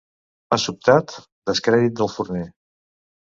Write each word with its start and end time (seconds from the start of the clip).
Pa 0.53 0.57
sobtat, 0.61 1.13
descrèdit 1.51 1.95
del 2.01 2.11
forner. 2.17 2.45